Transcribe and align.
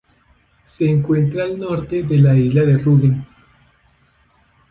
Se 0.63 0.89
encuentra 0.89 1.43
al 1.43 1.59
norte 1.59 2.01
de 2.01 2.17
la 2.17 2.33
isla 2.35 2.63
de 2.63 2.75
Rügen. 2.79 3.23